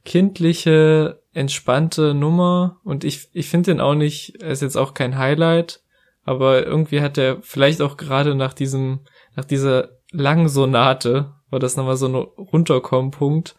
[0.05, 2.81] kindliche, entspannte Nummer.
[2.85, 5.83] Und ich, ich finde den auch nicht, er ist jetzt auch kein Highlight,
[6.25, 9.01] aber irgendwie hat er vielleicht auch gerade nach diesem,
[9.35, 13.57] nach dieser langen Sonate, war das nochmal so ein Runterkommen-Punkt.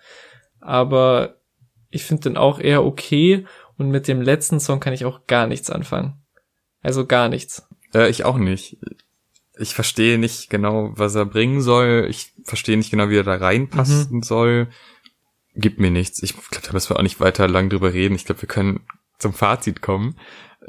[0.60, 1.36] Aber
[1.90, 3.46] ich finde den auch eher okay
[3.78, 6.24] und mit dem letzten Song kann ich auch gar nichts anfangen.
[6.82, 7.68] Also gar nichts.
[7.94, 8.78] Äh, ich auch nicht.
[9.58, 12.08] Ich verstehe nicht genau, was er bringen soll.
[12.10, 14.68] Ich verstehe nicht genau, wie er da reinpassen soll.
[15.56, 16.24] Gibt mir nichts.
[16.24, 18.16] Ich glaube, da müssen wir auch nicht weiter lang drüber reden.
[18.16, 18.82] Ich glaube, wir können
[19.20, 20.18] zum Fazit kommen.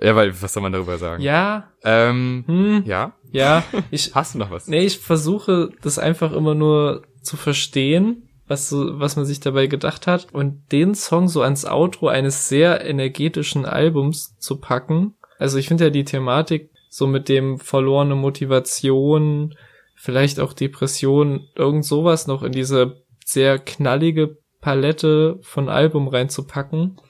[0.01, 1.23] Ja, weil, was soll man darüber sagen?
[1.23, 3.15] Ja, Ähm, hm, ja.
[3.31, 4.67] ja, ich, Hast du noch was?
[4.67, 9.67] nee, ich versuche das einfach immer nur zu verstehen, was so, was man sich dabei
[9.67, 15.15] gedacht hat und den Song so ans Outro eines sehr energetischen Albums zu packen.
[15.39, 19.55] Also ich finde ja die Thematik so mit dem verlorene Motivation,
[19.97, 27.01] vielleicht auch Depression, irgend sowas noch in diese sehr knallige Palette von Album reinzupacken,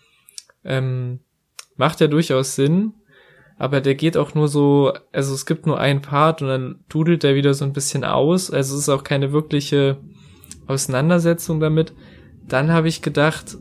[0.65, 1.21] ähm,
[1.77, 2.95] macht ja durchaus Sinn.
[3.57, 7.23] Aber der geht auch nur so, also es gibt nur einen Part und dann dudelt
[7.23, 8.51] der wieder so ein bisschen aus.
[8.51, 9.99] Also es ist auch keine wirkliche
[10.67, 11.93] Auseinandersetzung damit.
[12.49, 13.57] Dann habe ich gedacht,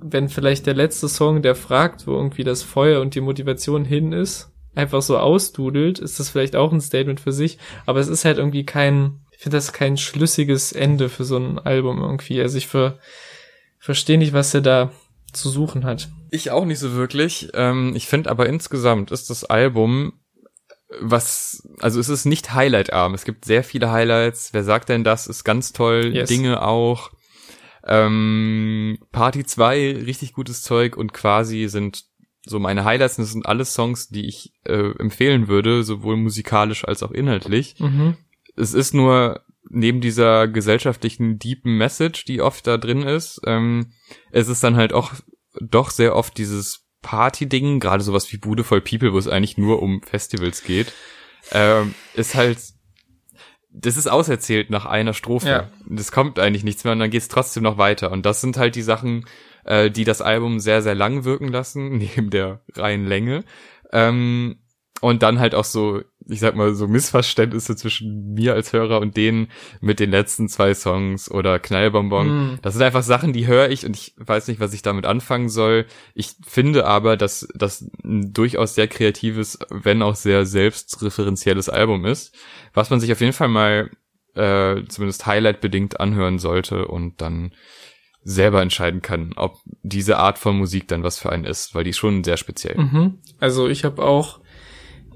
[0.00, 4.12] wenn vielleicht der letzte Song, der fragt, wo irgendwie das Feuer und die Motivation hin
[4.12, 7.58] ist, einfach so ausdudelt, ist das vielleicht auch ein Statement für sich.
[7.86, 11.58] Aber es ist halt irgendwie kein, ich finde das kein schlüssiges Ende für so ein
[11.58, 12.40] Album irgendwie.
[12.40, 12.98] Also ich ver,
[13.78, 14.92] verstehe nicht, was er da
[15.36, 16.08] zu suchen hat.
[16.30, 17.50] Ich auch nicht so wirklich.
[17.54, 20.14] Ähm, ich finde aber insgesamt ist das Album
[21.00, 23.14] was, also es ist nicht highlightarm.
[23.14, 24.52] Es gibt sehr viele Highlights.
[24.52, 25.26] Wer sagt denn das?
[25.26, 26.12] Ist ganz toll.
[26.14, 26.28] Yes.
[26.28, 27.10] Dinge auch.
[27.84, 32.04] Ähm, Party 2, richtig gutes Zeug und quasi sind
[32.44, 33.18] so meine Highlights.
[33.18, 37.78] Und das sind alles Songs, die ich äh, empfehlen würde, sowohl musikalisch als auch inhaltlich.
[37.78, 38.16] Mhm.
[38.56, 43.92] Es ist nur neben dieser gesellschaftlichen deepen Message, die oft da drin ist, ähm,
[44.30, 45.12] es ist dann halt auch
[45.60, 49.82] doch sehr oft dieses Party-Ding, gerade sowas wie Bude voll People, wo es eigentlich nur
[49.82, 50.92] um Festivals geht,
[51.52, 52.58] ähm, ist halt,
[53.70, 55.48] das ist auserzählt nach einer Strophe.
[55.48, 55.70] Ja.
[55.88, 58.10] Das kommt eigentlich nichts mehr und dann geht es trotzdem noch weiter.
[58.10, 59.26] Und das sind halt die Sachen,
[59.64, 63.44] äh, die das Album sehr, sehr lang wirken lassen, neben der reinen Länge.
[63.92, 64.58] Ähm,
[65.00, 69.16] und dann halt auch so, ich sag mal, so Missverständnisse zwischen mir als Hörer und
[69.16, 69.48] denen
[69.80, 72.28] mit den letzten zwei Songs oder Knallbonbon.
[72.28, 72.58] Mm.
[72.62, 75.48] Das sind einfach Sachen, die höre ich und ich weiß nicht, was ich damit anfangen
[75.48, 75.86] soll.
[76.14, 82.34] Ich finde aber, dass das ein durchaus sehr kreatives, wenn auch sehr selbstreferenzielles Album ist,
[82.74, 83.90] was man sich auf jeden Fall mal
[84.34, 87.52] äh, zumindest highlight-bedingt anhören sollte und dann
[88.22, 91.90] selber entscheiden kann, ob diese Art von Musik dann was für einen ist, weil die
[91.90, 92.76] ist schon sehr speziell.
[92.76, 93.18] Mhm.
[93.38, 94.40] Also ich habe auch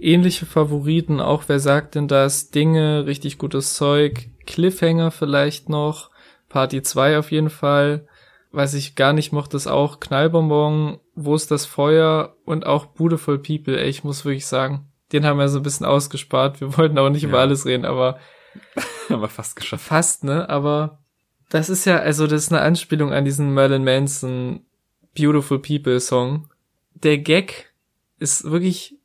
[0.03, 2.51] ähnliche Favoriten, auch wer sagt denn das?
[2.51, 6.11] Dinge, richtig gutes Zeug, Cliffhanger vielleicht noch,
[6.49, 8.07] Party 2 auf jeden Fall.
[8.53, 13.39] Was ich gar nicht mochte, ist auch Knallbonbon, Wo ist das Feuer und auch Beautiful
[13.39, 13.79] People.
[13.81, 16.61] Ey, ich muss wirklich sagen, den haben wir so ein bisschen ausgespart.
[16.61, 17.29] Wir wollten auch nicht Ja.
[17.29, 18.19] über alles reden, aber
[19.09, 19.85] Aber fast geschafft.
[19.85, 20.49] fast, ne?
[20.49, 20.99] Aber
[21.51, 24.65] das ist ja, also das ist eine Anspielung an diesen Merlin Manson
[25.17, 26.49] Beautiful People Song.
[26.95, 27.73] Der Gag
[28.19, 28.97] ist wirklich,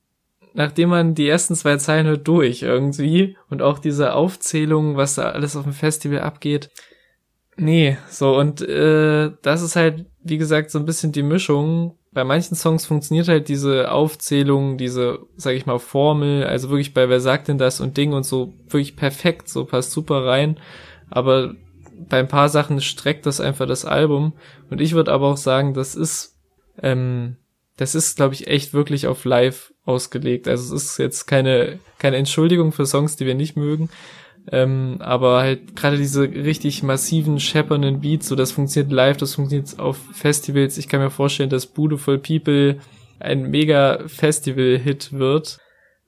[0.55, 3.37] nachdem man die ersten zwei Zeilen hört, durch irgendwie.
[3.49, 6.71] Und auch diese Aufzählung, was da alles auf dem Festival abgeht.
[7.57, 11.97] Nee, so und äh, das ist halt, wie gesagt, so ein bisschen die Mischung.
[12.11, 17.07] Bei manchen Songs funktioniert halt diese Aufzählung, diese, sag ich mal, Formel, also wirklich bei
[17.09, 20.57] Wer sagt denn das und Ding und so wirklich perfekt, so passt super rein.
[21.09, 21.53] Aber
[22.09, 24.33] bei ein paar Sachen streckt das einfach das Album.
[24.69, 26.37] Und ich würde aber auch sagen, das ist,
[26.81, 27.37] ähm,
[27.77, 30.47] das ist, glaube ich, echt wirklich auf Live ausgelegt.
[30.47, 33.89] Also es ist jetzt keine, keine Entschuldigung für Songs, die wir nicht mögen.
[34.51, 39.79] Ähm, aber halt gerade diese richtig massiven, scheppernden Beats, so das funktioniert live, das funktioniert
[39.79, 40.77] auf Festivals.
[40.77, 42.77] Ich kann mir vorstellen, dass Full People
[43.19, 45.59] ein mega Festival-Hit wird.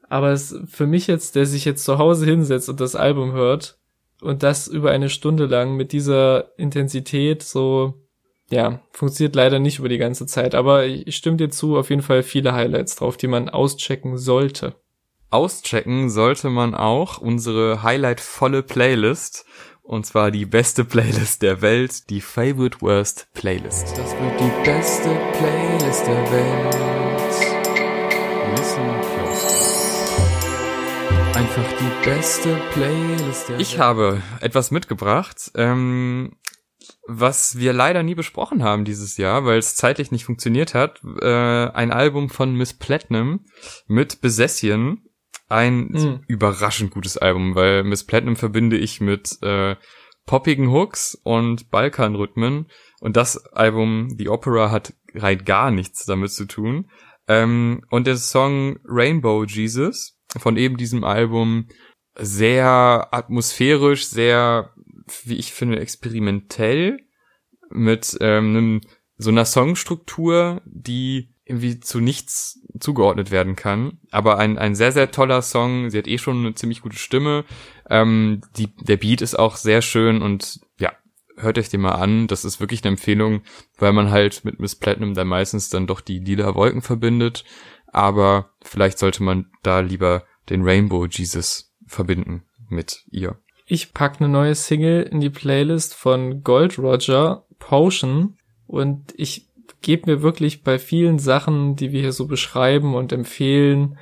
[0.10, 3.78] Aber es für mich jetzt, der sich jetzt zu Hause hinsetzt und das Album hört
[4.22, 8.07] und das über eine Stunde lang mit dieser Intensität so,
[8.49, 10.55] ja, funktioniert leider nicht über die ganze Zeit.
[10.55, 14.75] Aber ich stimme dir zu, auf jeden Fall viele Highlights drauf, die man auschecken sollte.
[15.29, 19.45] Auschecken sollte man auch unsere highlightvolle Playlist.
[19.81, 23.97] Und zwar die beste Playlist der Welt, die Favorite Worst Playlist.
[23.97, 26.77] Das wird die beste Playlist der Welt.
[28.57, 29.67] Listen close.
[31.33, 36.33] Einfach die beste Playlist der Ich habe etwas mitgebracht, ähm,
[37.08, 41.02] was wir leider nie besprochen haben dieses Jahr, weil es zeitlich nicht funktioniert hat.
[41.22, 43.46] Äh, ein Album von Miss Platinum
[43.88, 45.02] mit Besession.
[45.50, 46.20] Ein Hm.
[46.28, 49.78] überraschend gutes Album, weil Miss Platinum verbinde ich mit äh,
[50.26, 52.67] poppigen Hooks und Balkanrhythmen.
[53.00, 56.89] Und das Album, The Opera, hat rein gar nichts damit zu tun.
[57.28, 61.67] Ähm, und der Song Rainbow Jesus von eben diesem Album
[62.20, 64.74] sehr atmosphärisch, sehr,
[65.24, 67.00] wie ich finde, experimentell
[67.70, 68.82] mit ähm, einem,
[69.17, 74.00] so einer Songstruktur, die irgendwie zu nichts zugeordnet werden kann.
[74.12, 75.89] Aber ein, ein sehr, sehr toller Song.
[75.89, 77.46] Sie hat eh schon eine ziemlich gute Stimme.
[77.89, 80.91] Ähm, die, der Beat ist auch sehr schön und ja,
[81.38, 82.28] hört euch den mal an.
[82.28, 83.41] Das ist wirklich eine Empfehlung,
[83.78, 87.46] weil man halt mit Miss Platinum dann meistens dann doch die lila Wolken verbindet.
[87.88, 93.39] Aber vielleicht sollte man da lieber den Rainbow Jesus verbinden mit ihr.
[93.69, 98.38] Ich pack eine neue Single in die Playlist von Gold Roger, Potion.
[98.65, 99.49] Und ich
[99.82, 104.00] gebe mir wirklich bei vielen Sachen, die wir hier so beschreiben und empfehlen,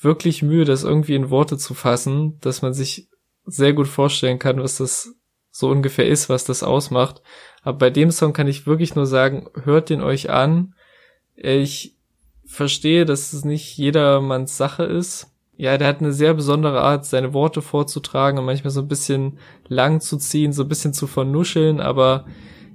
[0.00, 3.08] wirklich Mühe, das irgendwie in Worte zu fassen, dass man sich
[3.44, 5.14] sehr gut vorstellen kann, was das
[5.52, 7.22] so ungefähr ist, was das ausmacht.
[7.62, 10.74] Aber bei dem Song kann ich wirklich nur sagen, hört den euch an.
[11.36, 11.94] Ich
[12.44, 17.32] verstehe, dass es nicht jedermanns Sache ist, ja, der hat eine sehr besondere Art, seine
[17.32, 19.38] Worte vorzutragen und manchmal so ein bisschen
[19.68, 22.26] lang zu ziehen, so ein bisschen zu vernuscheln, aber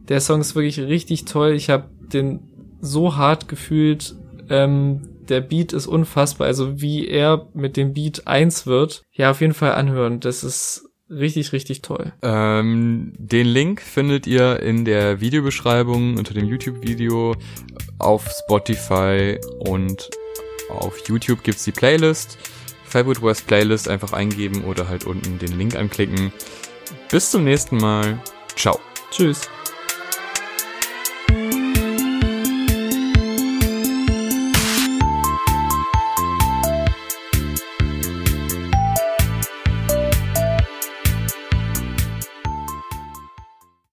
[0.10, 1.54] der Song ist wirklich richtig toll.
[1.54, 2.40] Ich habe den
[2.82, 4.16] so hart gefühlt.
[4.50, 9.04] Ähm, der Beat ist unfassbar, also wie er mit dem Beat eins wird.
[9.14, 10.20] Ja, auf jeden Fall anhören.
[10.20, 12.14] Das ist richtig, richtig toll.
[12.24, 17.36] Ähm, den Link findet ihr in der Videobeschreibung unter dem YouTube-Video
[18.00, 20.10] auf Spotify und
[20.70, 22.38] auf YouTube gibt's die Playlist.
[22.92, 26.32] Favorite West Playlist einfach eingeben oder halt unten den Link anklicken.
[27.10, 28.20] Bis zum nächsten Mal.
[28.56, 28.80] Ciao.
[29.12, 29.50] Tschüss.